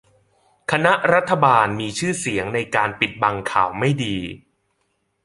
[0.71, 4.17] คณะรัฐบาลมีชื่อเสียงในการปิดบังข่าวไม่ดี